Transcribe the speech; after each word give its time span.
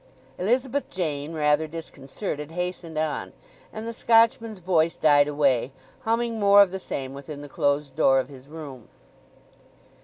Elizabeth 0.39 0.89
Jane, 0.89 1.33
rather 1.35 1.67
disconcerted, 1.67 2.49
hastened 2.49 2.97
on; 2.97 3.33
and 3.71 3.87
the 3.87 3.93
Scotchman's 3.93 4.57
voice 4.57 4.95
died 4.95 5.27
away, 5.27 5.71
humming 5.99 6.39
more 6.39 6.63
of 6.63 6.71
the 6.71 6.79
same 6.79 7.13
within 7.13 7.41
the 7.41 7.47
closed 7.47 7.95
door 7.95 8.17
of 8.17 8.27
his 8.27 8.47
room. 8.47 8.87